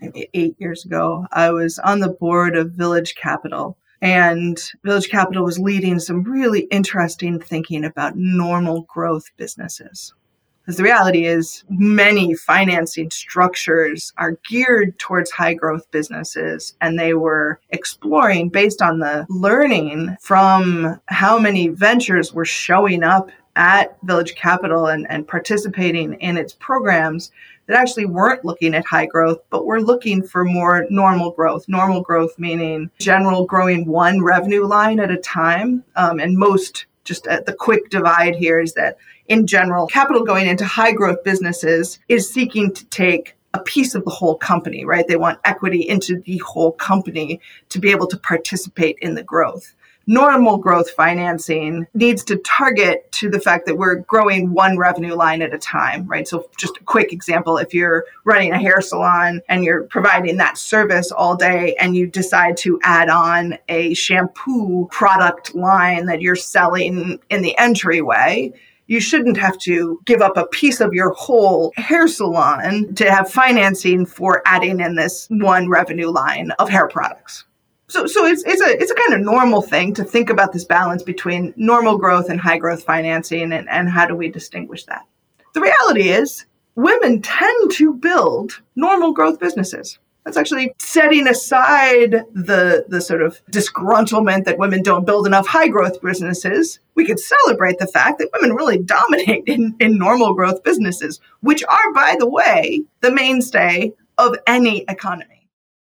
maybe 0.00 0.28
eight 0.34 0.56
years 0.58 0.84
ago, 0.84 1.26
I 1.32 1.50
was 1.50 1.78
on 1.78 2.00
the 2.00 2.08
board 2.08 2.56
of 2.56 2.72
Village 2.72 3.14
Capital. 3.14 3.76
And 4.02 4.58
Village 4.82 5.10
Capital 5.10 5.44
was 5.44 5.58
leading 5.58 5.98
some 5.98 6.22
really 6.22 6.60
interesting 6.70 7.38
thinking 7.38 7.84
about 7.84 8.16
normal 8.16 8.82
growth 8.82 9.24
businesses. 9.36 10.14
Because 10.62 10.76
the 10.76 10.84
reality 10.84 11.26
is, 11.26 11.64
many 11.68 12.34
financing 12.34 13.10
structures 13.10 14.12
are 14.16 14.38
geared 14.48 14.98
towards 14.98 15.30
high 15.30 15.54
growth 15.54 15.90
businesses, 15.90 16.74
and 16.80 16.98
they 16.98 17.14
were 17.14 17.60
exploring 17.70 18.50
based 18.50 18.80
on 18.80 19.00
the 19.00 19.26
learning 19.28 20.16
from 20.20 21.00
how 21.06 21.38
many 21.38 21.68
ventures 21.68 22.32
were 22.32 22.44
showing 22.44 23.02
up 23.02 23.30
at 23.60 23.94
Village 24.04 24.36
Capital 24.36 24.86
and, 24.86 25.06
and 25.10 25.28
participating 25.28 26.14
in 26.14 26.38
its 26.38 26.54
programs 26.54 27.30
that 27.66 27.78
actually 27.78 28.06
weren't 28.06 28.42
looking 28.42 28.74
at 28.74 28.86
high 28.86 29.04
growth, 29.04 29.38
but 29.50 29.66
were 29.66 29.82
looking 29.82 30.22
for 30.22 30.46
more 30.46 30.86
normal 30.88 31.30
growth. 31.32 31.68
Normal 31.68 32.00
growth 32.00 32.38
meaning 32.38 32.90
general 32.98 33.44
growing 33.44 33.84
one 33.84 34.22
revenue 34.22 34.64
line 34.66 34.98
at 34.98 35.10
a 35.10 35.18
time. 35.18 35.84
Um, 35.94 36.18
and 36.18 36.38
most, 36.38 36.86
just 37.04 37.26
at 37.26 37.44
the 37.44 37.52
quick 37.52 37.90
divide 37.90 38.34
here 38.34 38.58
is 38.58 38.72
that 38.74 38.96
in 39.28 39.46
general, 39.46 39.86
capital 39.86 40.24
going 40.24 40.46
into 40.46 40.64
high 40.64 40.92
growth 40.92 41.22
businesses 41.22 41.98
is 42.08 42.32
seeking 42.32 42.72
to 42.72 42.86
take 42.86 43.36
a 43.52 43.60
piece 43.60 43.94
of 43.94 44.04
the 44.06 44.10
whole 44.10 44.36
company, 44.36 44.86
right? 44.86 45.06
They 45.06 45.16
want 45.16 45.38
equity 45.44 45.86
into 45.86 46.22
the 46.22 46.38
whole 46.38 46.72
company 46.72 47.40
to 47.68 47.78
be 47.78 47.90
able 47.90 48.06
to 48.06 48.16
participate 48.16 48.96
in 49.02 49.16
the 49.16 49.22
growth 49.22 49.74
normal 50.10 50.58
growth 50.58 50.90
financing 50.90 51.86
needs 51.94 52.24
to 52.24 52.36
target 52.38 53.10
to 53.12 53.30
the 53.30 53.38
fact 53.38 53.64
that 53.64 53.78
we're 53.78 53.94
growing 53.94 54.52
one 54.52 54.76
revenue 54.76 55.14
line 55.14 55.40
at 55.40 55.54
a 55.54 55.58
time, 55.58 56.04
right? 56.08 56.26
So, 56.26 56.50
just 56.58 56.76
a 56.78 56.84
quick 56.84 57.12
example 57.12 57.58
if 57.58 57.72
you're 57.72 58.04
running 58.24 58.50
a 58.50 58.58
hair 58.58 58.80
salon 58.80 59.40
and 59.48 59.62
you're 59.62 59.84
providing 59.84 60.36
that 60.38 60.58
service 60.58 61.12
all 61.12 61.36
day 61.36 61.76
and 61.76 61.94
you 61.94 62.08
decide 62.08 62.56
to 62.58 62.80
add 62.82 63.08
on 63.08 63.56
a 63.68 63.94
shampoo 63.94 64.88
product 64.90 65.54
line 65.54 66.06
that 66.06 66.20
you're 66.20 66.34
selling 66.34 67.20
in 67.30 67.42
the 67.42 67.56
entryway, 67.56 68.52
you 68.88 68.98
shouldn't 68.98 69.36
have 69.36 69.56
to 69.58 70.00
give 70.06 70.20
up 70.22 70.36
a 70.36 70.46
piece 70.48 70.80
of 70.80 70.92
your 70.92 71.12
whole 71.12 71.72
hair 71.76 72.08
salon 72.08 72.92
to 72.96 73.08
have 73.08 73.30
financing 73.30 74.04
for 74.04 74.42
adding 74.44 74.80
in 74.80 74.96
this 74.96 75.28
one 75.30 75.68
revenue 75.68 76.10
line 76.10 76.50
of 76.58 76.68
hair 76.68 76.88
products. 76.88 77.44
So, 77.90 78.06
so 78.06 78.24
it's, 78.24 78.44
it's 78.44 78.62
a 78.62 78.80
it's 78.80 78.92
a 78.92 78.94
kind 78.94 79.14
of 79.14 79.20
normal 79.20 79.62
thing 79.62 79.92
to 79.94 80.04
think 80.04 80.30
about 80.30 80.52
this 80.52 80.64
balance 80.64 81.02
between 81.02 81.52
normal 81.56 81.98
growth 81.98 82.30
and 82.30 82.40
high 82.40 82.58
growth 82.58 82.84
financing, 82.84 83.52
and, 83.52 83.68
and 83.68 83.90
how 83.90 84.06
do 84.06 84.14
we 84.14 84.30
distinguish 84.30 84.84
that? 84.84 85.06
The 85.54 85.60
reality 85.60 86.10
is, 86.10 86.46
women 86.76 87.20
tend 87.20 87.72
to 87.72 87.92
build 87.94 88.62
normal 88.76 89.12
growth 89.12 89.40
businesses. 89.40 89.98
That's 90.24 90.36
actually 90.36 90.72
setting 90.78 91.26
aside 91.26 92.12
the 92.32 92.84
the 92.86 93.00
sort 93.00 93.22
of 93.22 93.44
disgruntlement 93.50 94.44
that 94.44 94.58
women 94.58 94.84
don't 94.84 95.04
build 95.04 95.26
enough 95.26 95.48
high 95.48 95.66
growth 95.66 96.00
businesses. 96.00 96.78
We 96.94 97.04
could 97.04 97.18
celebrate 97.18 97.78
the 97.78 97.88
fact 97.88 98.20
that 98.20 98.30
women 98.34 98.54
really 98.54 98.78
dominate 98.78 99.48
in, 99.48 99.74
in 99.80 99.98
normal 99.98 100.34
growth 100.34 100.62
businesses, 100.62 101.18
which 101.40 101.64
are, 101.64 101.92
by 101.92 102.14
the 102.20 102.28
way, 102.28 102.82
the 103.00 103.10
mainstay 103.10 103.94
of 104.16 104.36
any 104.46 104.84
economy. 104.88 105.48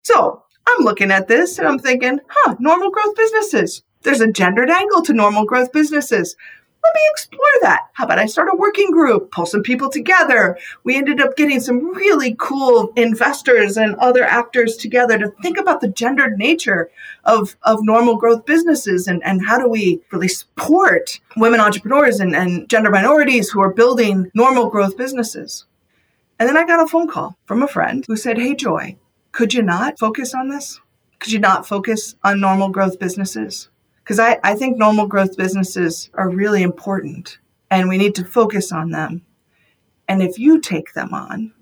So 0.04 0.42
I'm 0.66 0.84
looking 0.84 1.10
at 1.10 1.28
this 1.28 1.58
and 1.58 1.66
I'm 1.66 1.78
thinking, 1.78 2.20
huh, 2.28 2.56
normal 2.58 2.90
growth 2.90 3.16
businesses. 3.16 3.82
There's 4.02 4.20
a 4.20 4.32
gendered 4.32 4.70
angle 4.70 5.02
to 5.02 5.12
normal 5.12 5.44
growth 5.44 5.72
businesses. 5.72 6.36
Let 6.84 6.94
me 6.94 7.00
explore 7.12 7.40
that. 7.62 7.82
How 7.92 8.04
about 8.06 8.18
I 8.18 8.26
start 8.26 8.48
a 8.52 8.56
working 8.56 8.90
group, 8.90 9.30
pull 9.30 9.46
some 9.46 9.62
people 9.62 9.88
together? 9.88 10.58
We 10.82 10.96
ended 10.96 11.20
up 11.20 11.36
getting 11.36 11.60
some 11.60 11.94
really 11.94 12.34
cool 12.40 12.92
investors 12.96 13.76
and 13.76 13.94
other 13.96 14.24
actors 14.24 14.76
together 14.76 15.16
to 15.18 15.32
think 15.42 15.58
about 15.58 15.80
the 15.80 15.88
gendered 15.88 16.38
nature 16.38 16.90
of, 17.22 17.56
of 17.62 17.84
normal 17.84 18.16
growth 18.16 18.46
businesses 18.46 19.06
and, 19.06 19.22
and 19.22 19.46
how 19.46 19.58
do 19.58 19.68
we 19.68 20.00
really 20.10 20.26
support 20.26 21.20
women 21.36 21.60
entrepreneurs 21.60 22.18
and, 22.18 22.34
and 22.34 22.68
gender 22.68 22.90
minorities 22.90 23.50
who 23.50 23.60
are 23.60 23.72
building 23.72 24.28
normal 24.34 24.68
growth 24.68 24.96
businesses. 24.96 25.66
And 26.40 26.48
then 26.48 26.56
I 26.56 26.66
got 26.66 26.82
a 26.82 26.88
phone 26.88 27.06
call 27.06 27.36
from 27.44 27.62
a 27.62 27.68
friend 27.68 28.04
who 28.08 28.16
said, 28.16 28.38
Hey, 28.38 28.56
Joy, 28.56 28.96
could 29.32 29.54
you 29.54 29.62
not 29.62 29.98
focus 29.98 30.34
on 30.34 30.48
this? 30.48 30.80
Could 31.18 31.32
you 31.32 31.38
not 31.38 31.66
focus 31.66 32.14
on 32.22 32.40
normal 32.40 32.68
growth 32.68 32.98
businesses? 32.98 33.70
Because 34.04 34.18
I, 34.18 34.38
I 34.44 34.54
think 34.54 34.76
normal 34.76 35.06
growth 35.06 35.36
businesses 35.36 36.10
are 36.14 36.28
really 36.28 36.62
important 36.62 37.38
and 37.70 37.88
we 37.88 37.96
need 37.96 38.14
to 38.16 38.24
focus 38.24 38.70
on 38.70 38.90
them. 38.90 39.22
And 40.06 40.22
if 40.22 40.38
you 40.38 40.60
take 40.60 40.92
them 40.92 41.14
on 41.14 41.54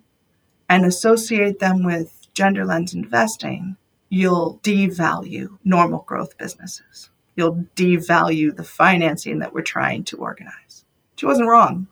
and 0.68 0.84
associate 0.84 1.60
them 1.60 1.84
with 1.84 2.26
gender 2.34 2.64
lens 2.64 2.94
investing, 2.94 3.76
you'll 4.08 4.58
devalue 4.64 5.58
normal 5.62 6.00
growth 6.00 6.36
businesses. 6.38 7.10
You'll 7.36 7.66
devalue 7.76 8.56
the 8.56 8.64
financing 8.64 9.38
that 9.38 9.54
we're 9.54 9.62
trying 9.62 10.02
to 10.04 10.16
organize. 10.16 10.84
She 11.14 11.26
wasn't 11.26 11.48
wrong. 11.48 11.86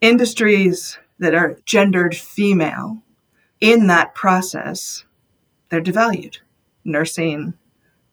Industries 0.00 0.98
that 1.20 1.34
are 1.34 1.58
gendered 1.64 2.16
female 2.16 3.02
in 3.60 3.86
that 3.86 4.14
process 4.14 5.04
they're 5.70 5.82
devalued. 5.82 6.38
Nursing, 6.84 7.54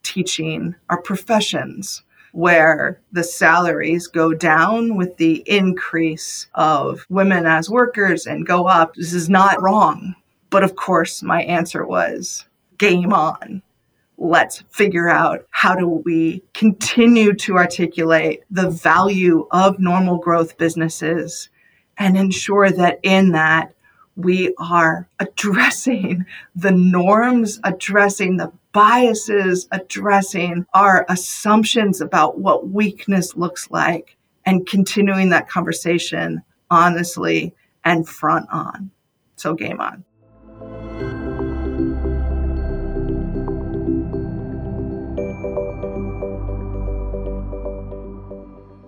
teaching 0.03 0.75
are 0.89 1.01
professions 1.01 2.03
where 2.31 3.01
the 3.11 3.23
salaries 3.23 4.07
go 4.07 4.33
down 4.33 4.95
with 4.95 5.17
the 5.17 5.43
increase 5.47 6.47
of 6.53 7.05
women 7.09 7.45
as 7.45 7.69
workers 7.69 8.27
and 8.27 8.45
go 8.45 8.67
up. 8.67 8.93
This 8.93 9.13
is 9.13 9.29
not 9.29 9.61
wrong. 9.61 10.15
But 10.49 10.63
of 10.63 10.75
course, 10.75 11.23
my 11.23 11.41
answer 11.43 11.85
was 11.85 12.45
game 12.77 13.11
on. 13.11 13.61
Let's 14.17 14.63
figure 14.69 15.09
out 15.09 15.45
how 15.51 15.75
do 15.75 15.87
we 15.87 16.43
continue 16.53 17.33
to 17.33 17.57
articulate 17.57 18.43
the 18.49 18.69
value 18.69 19.47
of 19.51 19.79
normal 19.79 20.17
growth 20.17 20.57
businesses 20.57 21.49
and 21.97 22.17
ensure 22.17 22.71
that 22.71 22.99
in 23.03 23.31
that 23.31 23.73
we 24.17 24.53
are 24.57 25.07
addressing 25.19 26.25
the 26.55 26.71
norms, 26.71 27.59
addressing 27.63 28.37
the 28.37 28.51
biases, 28.73 29.67
addressing 29.71 30.65
our 30.73 31.05
assumptions 31.07 32.01
about 32.01 32.39
what 32.39 32.69
weakness 32.69 33.37
looks 33.37 33.69
like, 33.69 34.17
and 34.45 34.67
continuing 34.67 35.29
that 35.29 35.47
conversation 35.47 36.41
honestly 36.69 37.53
and 37.85 38.07
front 38.07 38.47
on. 38.51 38.91
So, 39.35 39.53
game 39.53 39.79
on. 39.79 40.03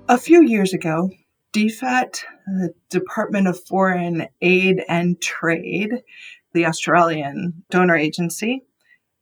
A 0.09 0.17
few 0.17 0.43
years 0.43 0.73
ago, 0.73 1.11
DFAT, 1.51 2.21
the 2.45 2.73
Department 2.89 3.47
of 3.47 3.63
Foreign 3.65 4.27
Aid 4.41 4.83
and 4.87 5.19
Trade, 5.19 6.03
the 6.53 6.67
Australian 6.67 7.63
donor 7.71 7.95
agency, 7.95 8.63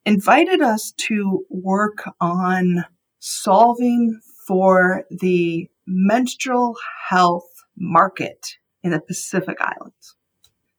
invited 0.06 0.62
us 0.62 0.92
to 0.98 1.46
work 1.50 2.04
on 2.20 2.84
solving 3.20 4.20
for 4.46 5.06
the 5.10 5.70
menstrual 5.86 6.76
health 7.08 7.48
market 7.78 8.58
in 8.84 8.92
the 8.92 9.00
Pacific 9.00 9.58
Islands. 9.62 10.16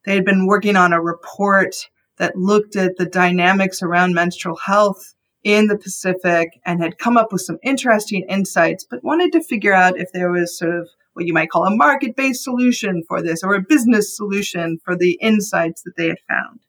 They 0.05 0.15
had 0.15 0.25
been 0.25 0.47
working 0.47 0.77
on 0.77 0.93
a 0.93 1.01
report 1.01 1.89
that 2.19 2.37
looked 2.37 2.77
at 2.77 2.97
the 2.97 3.07
dynamics 3.07 3.83
around 3.83 4.13
menstrual 4.15 4.57
health 4.57 5.15
in 5.45 5.69
the 5.69 5.79
Pacific 5.79 6.61
and 6.67 6.83
had 6.83 6.99
come 6.99 7.17
up 7.17 7.33
with 7.33 7.41
some 7.41 7.59
interesting 7.63 8.27
insights, 8.29 8.85
but 8.89 9.05
wanted 9.05 9.33
to 9.33 9.43
figure 9.43 9.73
out 9.73 9.99
if 9.99 10.13
there 10.13 10.31
was 10.31 10.59
sort 10.59 10.75
of 10.75 10.89
what 11.19 11.27
you 11.27 11.35
might 11.35 11.51
call 11.51 11.67
a 11.67 11.77
market 11.77 12.15
based 12.15 12.45
solution 12.45 13.03
for 13.09 13.21
this 13.21 13.43
or 13.43 13.55
a 13.55 13.61
business 13.61 14.17
solution 14.17 14.79
for 14.85 14.97
the 14.97 15.19
insights 15.21 15.83
that 15.83 15.97
they 15.97 16.07
had 16.07 16.21
found. 16.29 16.61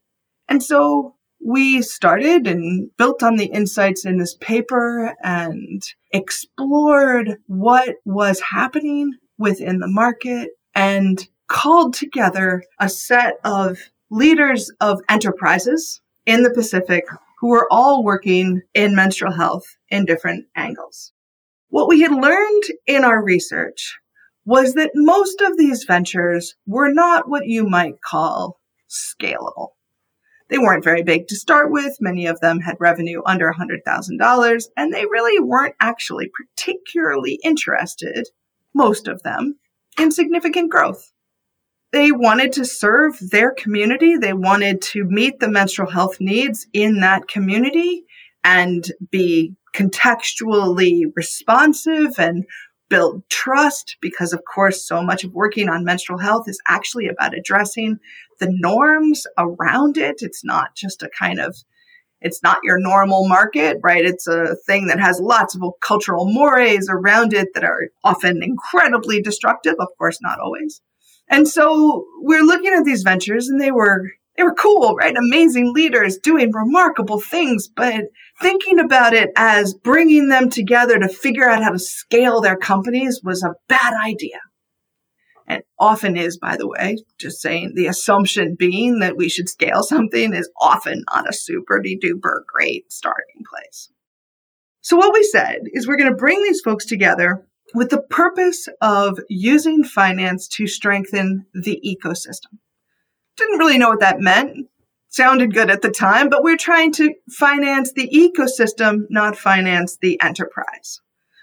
And 0.47 0.63
so 0.63 1.15
we 1.39 1.83
started 1.83 2.47
and 2.47 2.89
built 2.97 3.21
on 3.21 3.35
the 3.35 3.45
insights 3.45 4.05
in 4.05 4.17
this 4.17 4.35
paper 4.41 5.13
and 5.23 5.83
explored 6.11 7.37
what 7.45 7.97
was 8.05 8.41
happening 8.41 9.13
within 9.37 9.77
the 9.77 9.87
market 9.87 10.49
and 10.73 11.27
called 11.47 11.93
together 11.93 12.63
a 12.79 12.89
set 12.89 13.35
of 13.43 13.77
leaders 14.09 14.71
of 14.81 14.99
enterprises 15.09 16.01
in 16.25 16.41
the 16.41 16.51
Pacific 16.51 17.03
who 17.39 17.49
were 17.49 17.67
all 17.69 18.03
working 18.03 18.63
in 18.73 18.95
menstrual 18.95 19.31
health 19.31 19.77
in 19.89 20.05
different 20.05 20.47
angles. 20.55 21.13
What 21.69 21.87
we 21.87 22.01
had 22.01 22.11
learned 22.11 22.63
in 22.87 23.05
our 23.05 23.23
research 23.23 23.99
was 24.45 24.73
that 24.73 24.91
most 24.95 25.41
of 25.41 25.57
these 25.57 25.83
ventures 25.83 26.55
were 26.65 26.91
not 26.91 27.29
what 27.29 27.45
you 27.45 27.67
might 27.67 28.01
call 28.01 28.59
scalable. 28.89 29.69
They 30.49 30.57
weren't 30.57 30.83
very 30.83 31.03
big 31.03 31.27
to 31.27 31.35
start 31.35 31.71
with. 31.71 31.97
Many 32.01 32.25
of 32.25 32.39
them 32.39 32.59
had 32.59 32.75
revenue 32.79 33.21
under 33.25 33.53
$100,000, 33.53 34.63
and 34.75 34.91
they 34.93 35.05
really 35.05 35.39
weren't 35.39 35.75
actually 35.79 36.31
particularly 36.35 37.39
interested, 37.43 38.27
most 38.73 39.07
of 39.07 39.21
them, 39.21 39.59
in 39.99 40.09
significant 40.11 40.71
growth. 40.71 41.11
they 41.91 42.11
wanted 42.11 42.53
to 42.53 42.65
serve 42.65 43.17
their 43.31 43.51
community. 43.51 44.15
They 44.17 44.33
wanted 44.33 44.81
to 44.83 45.03
meet 45.05 45.39
the 45.39 45.49
menstrual 45.49 45.89
health 45.89 46.17
needs 46.19 46.67
in 46.73 46.99
that 46.99 47.27
community 47.27 48.05
and 48.43 48.85
be 49.11 49.55
contextually 49.75 51.03
responsive 51.15 52.19
and 52.19 52.45
build 52.89 53.23
trust 53.29 53.97
because 54.01 54.33
of 54.33 54.43
course 54.45 54.85
so 54.85 55.01
much 55.01 55.23
of 55.23 55.33
working 55.33 55.69
on 55.69 55.83
menstrual 55.85 56.19
health 56.19 56.47
is 56.47 56.59
actually 56.67 57.07
about 57.07 57.37
addressing 57.37 57.97
the 58.39 58.49
norms 58.51 59.25
around 59.37 59.97
it. 59.97 60.17
It's 60.21 60.43
not 60.43 60.75
just 60.75 61.03
a 61.03 61.09
kind 61.09 61.39
of 61.39 61.55
it's 62.21 62.43
not 62.43 62.59
your 62.63 62.79
normal 62.79 63.27
market 63.27 63.77
right? 63.83 64.05
It's 64.05 64.27
a 64.27 64.55
thing 64.65 64.87
that 64.87 64.99
has 64.99 65.19
lots 65.19 65.55
of 65.55 65.61
cultural 65.81 66.31
mores 66.31 66.89
around 66.89 67.33
it 67.33 67.53
that 67.53 67.63
are 67.63 67.89
often 68.03 68.43
incredibly 68.43 69.21
destructive 69.21 69.75
of 69.79 69.87
course 69.97 70.19
not 70.21 70.39
always. 70.39 70.81
And 71.29 71.47
so 71.47 72.05
we're 72.21 72.43
looking 72.43 72.73
at 72.73 72.85
these 72.85 73.03
ventures 73.03 73.47
and 73.47 73.61
they 73.61 73.71
were 73.71 74.11
they 74.39 74.43
were 74.45 74.53
cool, 74.53 74.95
right? 74.95 75.17
Amazing 75.17 75.73
leaders 75.73 76.17
doing 76.17 76.53
remarkable 76.53 77.19
things, 77.19 77.67
but 77.67 78.05
thinking 78.39 78.79
about 78.79 79.13
it 79.13 79.31
as 79.35 79.73
bringing 79.73 80.29
them 80.29 80.49
together 80.49 80.97
to 80.97 81.09
figure 81.09 81.49
out 81.49 81.61
how 81.61 81.71
to 81.71 81.79
scale 81.79 82.39
their 82.39 82.55
companies 82.55 83.19
was 83.21 83.43
a 83.43 83.55
bad 83.67 83.93
idea. 84.01 84.39
And 85.45 85.63
often 85.77 86.15
is, 86.15 86.37
by 86.37 86.55
the 86.55 86.69
way, 86.69 86.99
just 87.19 87.41
saying 87.41 87.73
the 87.75 87.87
assumption 87.87 88.55
being 88.57 88.99
that 88.99 89.17
we 89.17 89.27
should 89.27 89.49
scale 89.49 89.83
something 89.83 90.33
is 90.33 90.49
often 90.61 91.03
not 91.13 91.27
a 91.27 91.33
super 91.33 91.81
duper 91.81 92.39
great 92.47 92.93
starting 92.93 93.43
place. 93.45 93.91
So 94.79 94.95
what 94.95 95.13
we 95.13 95.23
said 95.23 95.63
is 95.73 95.85
we're 95.85 95.97
going 95.97 96.11
to 96.11 96.15
bring 96.15 96.41
these 96.43 96.61
folks 96.61 96.85
together 96.85 97.45
with 97.75 97.89
the 97.89 98.03
purpose 98.03 98.69
of 98.79 99.19
using 99.27 99.83
finance 99.83 100.47
to 100.47 100.65
strengthen 100.65 101.45
the 101.53 101.81
ecosystem. 101.85 102.59
Didn't 103.39 103.59
really 103.59 103.77
know 103.77 103.87
what 103.87 104.01
that 104.01 104.19
meant. 104.19 104.67
Sounded 105.07 105.53
good 105.53 105.71
at 105.71 105.81
the 105.81 105.89
time, 105.89 106.27
but 106.27 106.43
we're 106.43 106.57
trying 106.57 106.91
to 106.93 107.15
finance 107.29 107.93
the 107.93 108.09
ecosystem, 108.09 109.05
not 109.09 109.37
finance 109.37 109.97
the 110.01 110.21
enterprise. 110.21 110.99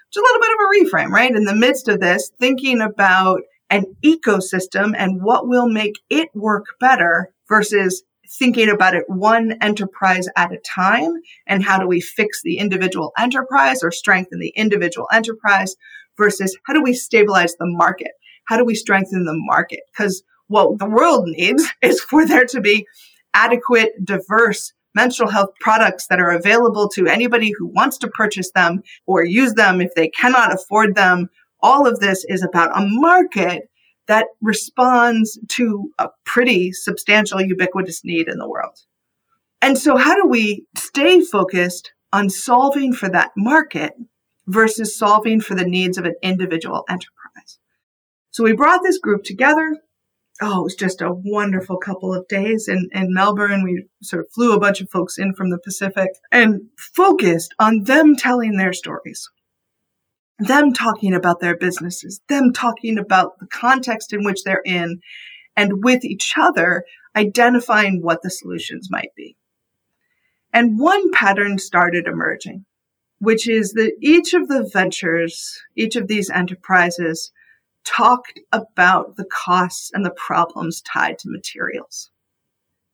It's 0.07 0.17
a 0.17 0.21
little 0.21 0.39
bit 0.39 0.51
of 0.51 0.59
a 0.59 0.95
reframe, 0.95 1.09
right? 1.09 1.35
In 1.35 1.45
the 1.45 1.55
midst 1.55 1.87
of 1.87 1.99
this, 1.99 2.31
thinking 2.39 2.81
about 2.81 3.41
an 3.71 3.95
ecosystem 4.05 4.93
and 4.95 5.23
what 5.23 5.47
will 5.47 5.67
make 5.67 5.95
it 6.09 6.29
work 6.35 6.67
better 6.79 7.33
versus 7.49 8.03
thinking 8.29 8.69
about 8.69 8.93
it 8.93 9.05
one 9.07 9.57
enterprise 9.59 10.27
at 10.37 10.53
a 10.53 10.59
time 10.59 11.13
and 11.47 11.63
how 11.63 11.79
do 11.79 11.87
we 11.87 11.99
fix 11.99 12.41
the 12.43 12.59
individual 12.59 13.11
enterprise 13.17 13.83
or 13.83 13.91
strengthen 13.91 14.39
the 14.39 14.53
individual 14.55 15.07
enterprise 15.11 15.75
versus 16.15 16.55
how 16.67 16.73
do 16.73 16.83
we 16.83 16.93
stabilize 16.93 17.55
the 17.55 17.65
market? 17.65 18.11
How 18.45 18.55
do 18.55 18.63
we 18.63 18.75
strengthen 18.75 19.25
the 19.25 19.33
market? 19.33 19.79
Because 19.91 20.23
what 20.47 20.79
the 20.79 20.89
world 20.89 21.25
needs 21.27 21.65
is 21.81 22.01
for 22.01 22.25
there 22.25 22.45
to 22.45 22.61
be 22.61 22.85
adequate, 23.33 23.93
diverse 24.03 24.73
menstrual 24.95 25.29
health 25.29 25.51
products 25.59 26.07
that 26.07 26.19
are 26.19 26.31
available 26.31 26.89
to 26.89 27.07
anybody 27.07 27.53
who 27.57 27.67
wants 27.67 27.99
to 27.99 28.07
purchase 28.07 28.51
them 28.51 28.81
or 29.05 29.23
use 29.23 29.53
them 29.53 29.79
if 29.79 29.93
they 29.95 30.09
cannot 30.09 30.53
afford 30.53 30.95
them. 30.95 31.29
All 31.61 31.87
of 31.87 31.99
this 31.99 32.25
is 32.27 32.43
about 32.43 32.75
a 32.75 32.85
market 32.85 33.69
that 34.07 34.25
responds 34.41 35.37
to 35.49 35.91
a 35.99 36.07
pretty 36.25 36.71
substantial 36.71 37.41
ubiquitous 37.41 38.03
need 38.03 38.27
in 38.27 38.39
the 38.39 38.49
world. 38.49 38.79
And 39.61 39.77
so 39.77 39.97
how 39.97 40.15
do 40.15 40.27
we 40.27 40.65
stay 40.77 41.21
focused 41.21 41.91
on 42.13 42.29
solving 42.29 42.93
for 42.93 43.09
that 43.09 43.31
market 43.35 43.93
versus 44.47 44.97
solving 44.97 45.41
for 45.41 45.55
the 45.55 45.65
needs 45.65 45.97
of 45.97 46.05
an 46.05 46.15
individual 46.23 46.85
enterprise? 46.89 47.59
So 48.31 48.43
we 48.43 48.53
brought 48.53 48.81
this 48.83 48.99
group 48.99 49.23
together. 49.23 49.77
Oh, 50.41 50.61
it 50.61 50.63
was 50.63 50.75
just 50.75 51.01
a 51.01 51.11
wonderful 51.11 51.77
couple 51.77 52.13
of 52.13 52.27
days 52.27 52.67
in, 52.67 52.89
in 52.91 53.13
Melbourne. 53.13 53.63
We 53.63 53.87
sort 54.03 54.23
of 54.23 54.31
flew 54.33 54.53
a 54.53 54.59
bunch 54.59 54.81
of 54.81 54.89
folks 54.89 55.17
in 55.17 55.33
from 55.33 55.49
the 55.49 55.57
Pacific 55.57 56.09
and 56.31 56.61
focused 56.77 57.55
on 57.59 57.83
them 57.83 58.15
telling 58.15 58.57
their 58.57 58.73
stories 58.73 59.29
them 60.39 60.73
talking 60.73 61.13
about 61.13 61.39
their 61.39 61.57
businesses, 61.57 62.21
them 62.29 62.53
talking 62.53 62.97
about 62.97 63.39
the 63.39 63.47
context 63.47 64.13
in 64.13 64.23
which 64.23 64.43
they're 64.43 64.61
in, 64.65 64.99
and 65.55 65.83
with 65.83 66.05
each 66.05 66.33
other, 66.37 66.83
identifying 67.15 68.01
what 68.01 68.21
the 68.21 68.29
solutions 68.29 68.89
might 68.91 69.09
be. 69.15 69.35
And 70.53 70.79
one 70.79 71.11
pattern 71.11 71.57
started 71.57 72.07
emerging, 72.07 72.65
which 73.19 73.47
is 73.49 73.73
that 73.73 73.93
each 74.01 74.33
of 74.33 74.47
the 74.47 74.69
ventures, 74.71 75.59
each 75.75 75.95
of 75.95 76.07
these 76.07 76.29
enterprises 76.29 77.31
talked 77.87 78.39
about 78.51 79.15
the 79.15 79.25
costs 79.25 79.91
and 79.93 80.05
the 80.05 80.11
problems 80.11 80.81
tied 80.81 81.17
to 81.19 81.29
materials. 81.29 82.11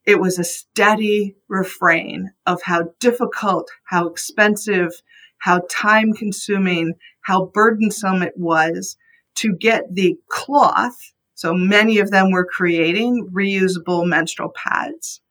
It 0.05 0.19
was 0.19 0.37
a 0.37 0.43
steady 0.43 1.35
refrain 1.47 2.31
of 2.45 2.61
how 2.63 2.93
difficult, 2.99 3.71
how 3.85 4.07
expensive, 4.07 4.91
how 5.39 5.61
time 5.69 6.13
consuming, 6.13 6.93
how 7.21 7.45
burdensome 7.53 8.21
it 8.21 8.33
was 8.37 8.97
to 9.35 9.55
get 9.55 9.95
the 9.95 10.17
cloth. 10.29 11.13
So 11.35 11.53
many 11.53 11.99
of 11.99 12.11
them 12.11 12.31
were 12.31 12.45
creating 12.45 13.29
reusable 13.33 14.05
menstrual 14.05 14.53
pads 14.55 15.21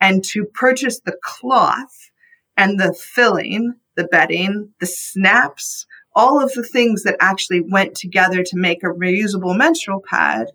and 0.00 0.24
to 0.24 0.44
purchase 0.44 1.00
the 1.00 1.16
cloth 1.22 2.10
and 2.56 2.78
the 2.78 2.94
filling, 2.94 3.74
the 3.96 4.04
bedding, 4.04 4.70
the 4.80 4.86
snaps, 4.86 5.86
all 6.14 6.42
of 6.42 6.52
the 6.52 6.62
things 6.62 7.02
that 7.02 7.16
actually 7.20 7.60
went 7.60 7.94
together 7.94 8.42
to 8.42 8.56
make 8.56 8.82
a 8.82 8.86
reusable 8.86 9.56
menstrual 9.56 10.00
pad 10.00 10.48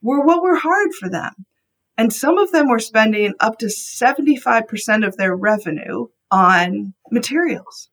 were 0.00 0.24
what 0.24 0.42
were 0.42 0.56
hard 0.56 0.92
for 0.94 1.08
them. 1.08 1.32
And 1.98 2.12
some 2.12 2.38
of 2.38 2.52
them 2.52 2.68
were 2.68 2.78
spending 2.78 3.34
up 3.40 3.58
to 3.58 3.66
75% 3.66 5.06
of 5.06 5.16
their 5.16 5.36
revenue 5.36 6.06
on 6.30 6.94
materials 7.10 7.90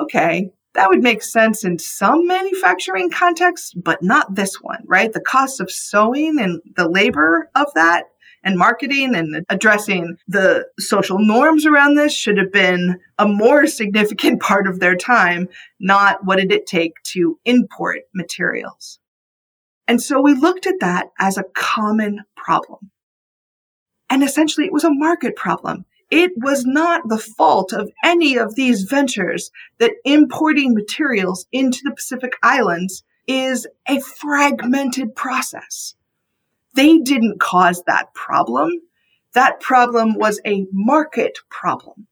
okay, 0.00 0.50
that 0.74 0.88
would 0.88 1.02
make 1.02 1.22
sense 1.22 1.64
in 1.64 1.78
some 1.78 2.26
manufacturing 2.26 3.10
contexts, 3.10 3.72
but 3.74 4.02
not 4.02 4.34
this 4.34 4.56
one, 4.60 4.82
right? 4.86 5.12
The 5.12 5.20
cost 5.20 5.60
of 5.60 5.70
sewing 5.70 6.38
and 6.40 6.60
the 6.76 6.88
labor 6.88 7.50
of 7.54 7.66
that 7.74 8.04
and 8.42 8.56
marketing 8.56 9.14
and 9.14 9.44
addressing 9.48 10.16
the 10.26 10.66
social 10.78 11.18
norms 11.18 11.66
around 11.66 11.94
this 11.94 12.14
should 12.14 12.38
have 12.38 12.52
been 12.52 12.98
a 13.18 13.26
more 13.26 13.66
significant 13.66 14.40
part 14.42 14.66
of 14.66 14.80
their 14.80 14.96
time, 14.96 15.48
not 15.78 16.24
what 16.24 16.36
did 16.36 16.52
it 16.52 16.66
take 16.66 16.94
to 17.04 17.38
import 17.44 18.00
materials. 18.14 18.98
And 19.86 20.00
so 20.00 20.20
we 20.20 20.34
looked 20.34 20.66
at 20.66 20.80
that 20.80 21.08
as 21.18 21.36
a 21.36 21.44
common 21.54 22.20
problem. 22.36 22.90
And 24.08 24.22
essentially 24.22 24.66
it 24.66 24.72
was 24.72 24.84
a 24.84 24.92
market 24.92 25.36
problem. 25.36 25.84
It 26.10 26.32
was 26.36 26.64
not 26.64 27.08
the 27.08 27.18
fault 27.18 27.72
of 27.72 27.90
any 28.04 28.36
of 28.36 28.56
these 28.56 28.82
ventures 28.82 29.50
that 29.78 29.92
importing 30.04 30.74
materials 30.74 31.46
into 31.52 31.80
the 31.84 31.94
Pacific 31.94 32.32
Islands 32.42 33.04
is 33.28 33.66
a 33.86 34.00
fragmented 34.00 35.14
process. 35.14 35.94
They 36.80 36.96
didn't 36.96 37.38
cause 37.38 37.82
that 37.86 38.14
problem. 38.14 38.70
That 39.34 39.60
problem 39.60 40.14
was 40.14 40.40
a 40.46 40.64
market 40.72 41.38
problem. 41.50 42.06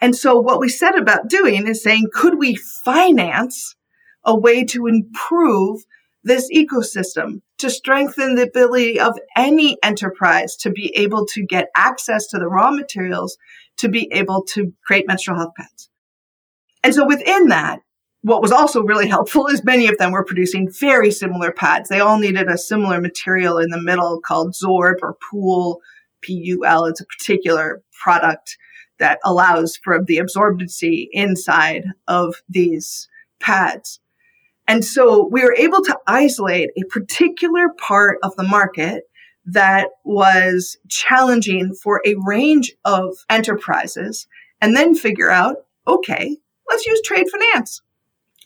And 0.00 0.16
so 0.16 0.40
what 0.40 0.58
we 0.58 0.70
set 0.70 0.98
about 0.98 1.28
doing 1.28 1.66
is 1.66 1.82
saying, 1.82 2.06
could 2.14 2.38
we 2.38 2.54
finance 2.56 3.76
a 4.24 4.34
way 4.34 4.64
to 4.64 4.86
improve 4.86 5.82
this 6.24 6.50
ecosystem 6.50 7.42
to 7.58 7.68
strengthen 7.68 8.36
the 8.36 8.44
ability 8.44 8.98
of 8.98 9.18
any 9.36 9.76
enterprise 9.82 10.56
to 10.60 10.70
be 10.70 10.90
able 10.96 11.26
to 11.26 11.44
get 11.44 11.68
access 11.76 12.26
to 12.28 12.38
the 12.38 12.48
raw 12.48 12.70
materials 12.70 13.36
to 13.76 13.90
be 13.90 14.08
able 14.12 14.44
to 14.44 14.72
create 14.86 15.06
menstrual 15.06 15.36
health 15.36 15.52
pads. 15.54 15.90
And 16.82 16.94
so 16.94 17.06
within 17.06 17.48
that, 17.48 17.80
what 18.22 18.42
was 18.42 18.52
also 18.52 18.82
really 18.82 19.08
helpful 19.08 19.46
is 19.46 19.64
many 19.64 19.86
of 19.86 19.98
them 19.98 20.12
were 20.12 20.24
producing 20.24 20.70
very 20.70 21.10
similar 21.10 21.52
pads. 21.52 21.88
They 21.88 22.00
all 22.00 22.18
needed 22.18 22.48
a 22.48 22.58
similar 22.58 23.00
material 23.00 23.58
in 23.58 23.70
the 23.70 23.80
middle 23.80 24.20
called 24.20 24.54
Zorb 24.54 24.96
or 25.02 25.16
Pool, 25.30 25.80
P-U-L. 26.20 26.86
It's 26.86 27.00
a 27.00 27.06
particular 27.06 27.82
product 28.02 28.58
that 28.98 29.20
allows 29.24 29.76
for 29.76 30.02
the 30.04 30.18
absorbency 30.18 31.06
inside 31.12 31.84
of 32.08 32.42
these 32.48 33.08
pads. 33.40 34.00
And 34.66 34.84
so 34.84 35.26
we 35.30 35.42
were 35.42 35.54
able 35.56 35.82
to 35.84 35.98
isolate 36.06 36.70
a 36.76 36.86
particular 36.88 37.68
part 37.78 38.18
of 38.22 38.34
the 38.36 38.42
market 38.42 39.04
that 39.46 39.88
was 40.04 40.76
challenging 40.88 41.74
for 41.74 42.02
a 42.04 42.16
range 42.26 42.74
of 42.84 43.16
enterprises 43.30 44.26
and 44.60 44.76
then 44.76 44.94
figure 44.94 45.30
out, 45.30 45.56
okay, 45.86 46.36
let's 46.68 46.84
use 46.84 47.00
trade 47.02 47.28
finance. 47.30 47.80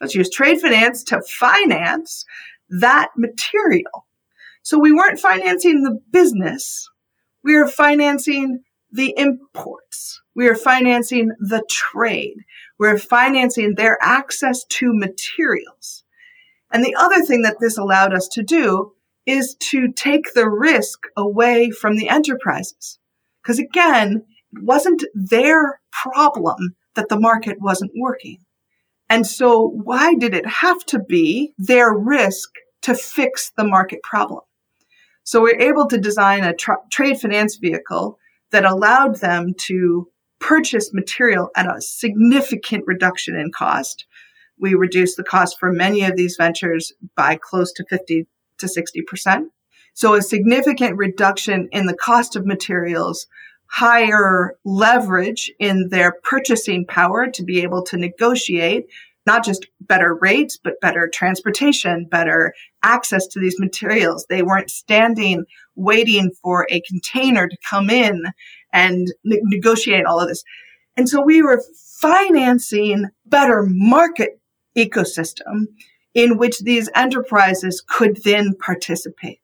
Let's 0.02 0.16
use 0.16 0.28
trade 0.28 0.60
finance 0.60 1.04
to 1.04 1.22
finance 1.22 2.24
that 2.68 3.10
material. 3.16 4.06
So 4.62 4.78
we 4.78 4.92
weren't 4.92 5.20
financing 5.20 5.84
the 5.84 6.00
business. 6.10 6.90
We 7.44 7.56
were 7.56 7.68
financing 7.68 8.64
the 8.90 9.14
imports. 9.16 10.20
We 10.34 10.48
are 10.48 10.56
financing 10.56 11.30
the 11.38 11.62
trade. 11.70 12.38
We're 12.80 12.98
financing 12.98 13.76
their 13.76 13.96
access 14.02 14.64
to 14.64 14.92
materials. 14.92 16.02
And 16.72 16.84
the 16.84 16.96
other 16.98 17.22
thing 17.22 17.42
that 17.42 17.60
this 17.60 17.78
allowed 17.78 18.12
us 18.12 18.26
to 18.32 18.42
do 18.42 18.94
is 19.24 19.54
to 19.70 19.92
take 19.92 20.34
the 20.34 20.48
risk 20.48 20.98
away 21.16 21.70
from 21.70 21.96
the 21.96 22.08
enterprises. 22.08 22.98
Because 23.40 23.60
again, 23.60 24.24
it 24.52 24.64
wasn't 24.64 25.04
their 25.14 25.80
problem 25.92 26.74
that 26.96 27.08
the 27.08 27.20
market 27.20 27.58
wasn't 27.60 27.92
working. 27.96 28.38
And 29.12 29.26
so 29.26 29.68
why 29.68 30.14
did 30.14 30.32
it 30.32 30.46
have 30.46 30.86
to 30.86 30.98
be 30.98 31.52
their 31.58 31.92
risk 31.92 32.48
to 32.80 32.94
fix 32.94 33.52
the 33.58 33.64
market 33.64 34.02
problem? 34.02 34.40
So 35.22 35.42
we're 35.42 35.60
able 35.60 35.86
to 35.88 35.98
design 35.98 36.44
a 36.44 36.54
tra- 36.54 36.78
trade 36.90 37.20
finance 37.20 37.56
vehicle 37.56 38.18
that 38.52 38.64
allowed 38.64 39.16
them 39.16 39.52
to 39.66 40.08
purchase 40.38 40.94
material 40.94 41.50
at 41.54 41.66
a 41.66 41.82
significant 41.82 42.84
reduction 42.86 43.36
in 43.36 43.52
cost. 43.52 44.06
We 44.58 44.72
reduced 44.72 45.18
the 45.18 45.24
cost 45.24 45.58
for 45.60 45.70
many 45.70 46.04
of 46.04 46.16
these 46.16 46.36
ventures 46.38 46.94
by 47.14 47.36
close 47.36 47.70
to 47.74 47.84
50 47.90 48.26
to 48.60 48.66
60%. 48.66 49.42
So 49.92 50.14
a 50.14 50.22
significant 50.22 50.96
reduction 50.96 51.68
in 51.70 51.84
the 51.84 51.96
cost 51.96 52.34
of 52.34 52.46
materials, 52.46 53.26
higher 53.72 54.54
leverage 54.66 55.50
in 55.58 55.88
their 55.88 56.12
purchasing 56.22 56.84
power 56.84 57.26
to 57.26 57.42
be 57.42 57.62
able 57.62 57.82
to 57.82 57.96
negotiate 57.96 58.84
not 59.24 59.44
just 59.44 59.66
better 59.80 60.14
rates, 60.20 60.58
but 60.62 60.80
better 60.82 61.08
transportation, 61.08 62.04
better 62.04 62.52
access 62.82 63.26
to 63.26 63.40
these 63.40 63.58
materials. 63.58 64.26
They 64.28 64.42
weren't 64.42 64.70
standing 64.70 65.44
waiting 65.74 66.32
for 66.42 66.66
a 66.70 66.82
container 66.82 67.48
to 67.48 67.56
come 67.68 67.88
in 67.88 68.24
and 68.74 69.08
ne- 69.24 69.40
negotiate 69.44 70.04
all 70.04 70.20
of 70.20 70.28
this. 70.28 70.44
And 70.98 71.08
so 71.08 71.22
we 71.22 71.40
were 71.40 71.62
financing 72.00 73.06
better 73.24 73.64
market 73.66 74.38
ecosystem 74.76 75.68
in 76.12 76.36
which 76.36 76.60
these 76.60 76.90
enterprises 76.94 77.82
could 77.88 78.18
then 78.24 78.54
participate. 78.54 79.40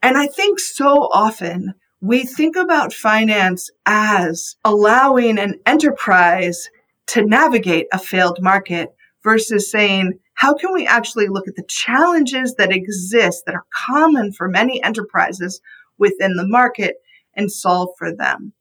And 0.00 0.16
I 0.16 0.26
think 0.26 0.58
so 0.58 1.10
often 1.12 1.74
we 2.00 2.24
think 2.24 2.56
about 2.56 2.94
finance 2.94 3.70
as 3.84 4.56
allowing 4.64 5.38
an 5.38 5.60
enterprise 5.66 6.70
to 7.08 7.24
navigate 7.24 7.86
a 7.92 7.98
failed 7.98 8.38
market 8.40 8.94
versus 9.22 9.70
saying, 9.70 10.18
how 10.34 10.54
can 10.54 10.72
we 10.72 10.86
actually 10.86 11.28
look 11.28 11.46
at 11.46 11.56
the 11.56 11.64
challenges 11.68 12.54
that 12.54 12.72
exist 12.72 13.42
that 13.44 13.54
are 13.54 13.66
common 13.86 14.32
for 14.32 14.48
many 14.48 14.82
enterprises 14.82 15.60
within 15.98 16.36
the 16.36 16.46
market 16.46 16.96
and 17.34 17.52
solve 17.52 17.90
for 17.98 18.14
them? 18.14 18.54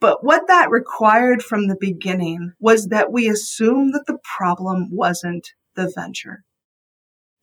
But 0.00 0.24
what 0.24 0.48
that 0.48 0.70
required 0.70 1.42
from 1.42 1.68
the 1.68 1.76
beginning 1.78 2.52
was 2.58 2.88
that 2.88 3.12
we 3.12 3.28
assume 3.28 3.92
that 3.92 4.04
the 4.06 4.18
problem 4.22 4.88
wasn't 4.90 5.52
the 5.76 5.92
venture. 5.94 6.44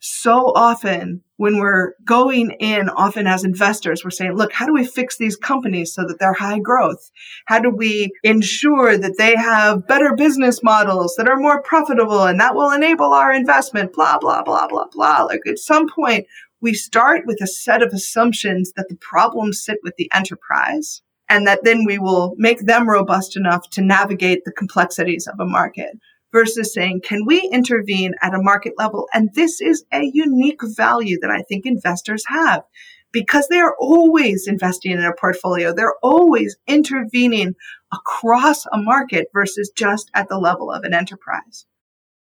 So 0.04 0.52
often 0.56 1.22
when 1.38 1.60
we're 1.60 1.94
going 2.04 2.52
in, 2.60 2.90
often 2.90 3.28
as 3.28 3.44
investors, 3.44 4.04
we're 4.04 4.10
saying, 4.10 4.34
look, 4.34 4.52
how 4.52 4.66
do 4.66 4.74
we 4.74 4.84
fix 4.84 5.18
these 5.18 5.36
companies 5.36 5.94
so 5.94 6.04
that 6.08 6.18
they're 6.20 6.34
high 6.34 6.58
growth? 6.58 7.12
How 7.46 7.60
do 7.60 7.70
we 7.70 8.10
ensure 8.24 8.98
that 8.98 9.20
they 9.20 9.36
have 9.36 9.88
better 9.88 10.16
business 10.16 10.64
models 10.64 11.14
that 11.18 11.30
are 11.30 11.38
more 11.38 11.62
profitable 11.62 12.24
and 12.24 12.40
that 12.40 12.56
will 12.56 12.72
enable 12.72 13.14
our 13.14 13.32
investment? 13.32 13.94
Blah, 13.94 14.18
blah, 14.18 14.42
blah, 14.42 14.68
blah, 14.68 14.88
blah. 14.92 15.24
Like 15.26 15.42
at 15.48 15.60
some 15.60 15.88
point, 15.88 16.26
we 16.62 16.74
start 16.74 17.28
with 17.28 17.38
a 17.40 17.48
set 17.48 17.84
of 17.84 17.94
assumptions 17.94 18.74
that 18.76 18.88
the 18.90 18.98
problems 18.98 19.64
sit 19.64 19.78
with 19.84 19.94
the 19.98 20.10
enterprise 20.16 21.04
and 21.30 21.46
that 21.46 21.64
then 21.64 21.86
we 21.86 22.00
will 22.00 22.34
make 22.38 22.62
them 22.62 22.90
robust 22.90 23.38
enough 23.38 23.70
to 23.70 23.82
navigate 23.82 24.46
the 24.46 24.52
complexities 24.52 25.28
of 25.28 25.40
a 25.40 25.46
market 25.46 25.92
versus 26.32 26.74
saying, 26.74 27.02
can 27.04 27.26
we 27.26 27.50
intervene 27.52 28.14
at 28.22 28.34
a 28.34 28.42
market 28.42 28.74
level? 28.78 29.08
And 29.14 29.30
this 29.34 29.62
is 29.62 29.86
a 29.92 30.10
unique 30.14 30.62
value 30.64 31.20
that 31.22 31.32
I 31.32 31.42
think 31.44 31.66
investors 31.66 32.24
have 32.28 32.64
because 33.12 33.48
they 33.48 33.60
are 33.60 33.76
always 33.80 34.48
investing 34.48 34.92
in 34.92 35.04
a 35.04 35.14
portfolio. 35.20 35.74
They're 35.74 35.96
always 36.02 36.58
intervening 36.68 37.56
across 37.94 38.66
a 38.66 38.78
market 38.78 39.28
versus 39.34 39.72
just 39.76 40.10
at 40.14 40.30
the 40.30 40.38
level 40.38 40.72
of 40.72 40.84
an 40.84 40.94
enterprise. 40.94 41.66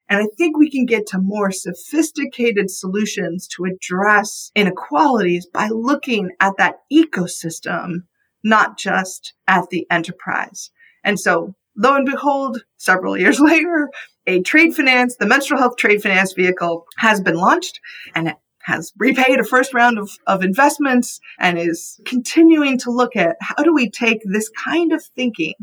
And 0.09 0.23
I 0.23 0.27
think 0.39 0.57
we 0.57 0.71
can 0.71 0.87
get 0.87 1.07
to 1.09 1.19
more 1.19 1.51
sophisticated 1.51 2.71
solutions 2.71 3.47
to 3.49 3.65
address 3.65 4.51
inequalities 4.55 5.47
by 5.53 5.69
looking 5.69 6.31
at 6.41 6.55
that 6.57 6.77
ecosystem, 6.91 8.05
not 8.43 8.79
just 8.79 9.35
at 9.47 9.69
the 9.71 9.87
enterprise. 9.91 10.71
And 11.05 11.21
so 11.21 11.55
lo 11.79 11.95
and 11.95 12.05
behold, 12.05 12.65
several 12.77 13.17
years 13.17 13.41
later, 13.53 13.89
a 14.27 14.43
trade 14.43 14.75
finance, 14.75 15.17
the 15.17 15.27
menstrual 15.27 15.61
health 15.61 15.77
trade 15.77 16.03
finance 16.03 16.35
vehicle 16.35 16.85
has 16.99 17.21
been 17.21 17.37
launched 17.37 17.81
and 18.15 18.29
it 18.29 18.37
has 18.61 18.93
repaid 18.99 19.41
a 19.41 19.45
first 19.45 19.73
round 19.73 19.99
of, 19.99 20.11
of 20.27 20.43
investments 20.43 21.21
and 21.39 21.59
is 21.59 21.99
continuing 22.05 22.77
to 22.77 22.91
look 22.91 23.17
at 23.17 23.37
how 23.41 23.63
do 23.63 23.73
we 23.73 23.89
take 23.89 24.21
this 24.25 24.51
kind 24.51 24.93
of 24.93 25.03
thinking 25.17 25.55